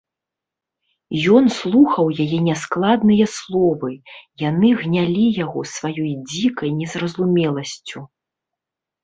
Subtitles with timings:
[1.39, 3.91] Ён слухаў яе няскладныя словы,
[4.49, 7.99] яны гнялі яго сваёй дзікай незразумеласцю.